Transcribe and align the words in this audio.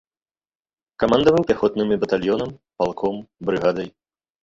Камандаваў 1.03 1.45
пяхотнымі 1.53 2.01
батальёнам, 2.07 2.57
палком, 2.81 3.25
брыгадай. 3.47 3.97